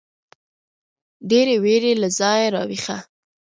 [1.29, 2.97] ډېـرې وېـرې له ځايـه راويـښه.